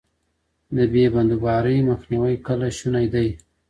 د 0.75 0.77
بې 0.93 1.05
بندوبارۍ 1.13 1.77
مخنیوی 1.89 2.35
کله 2.47 2.67
شونی 2.77 3.07
دی؟ 3.13 3.27